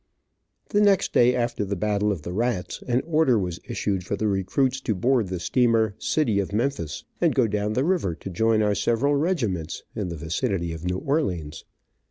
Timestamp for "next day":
0.81-1.35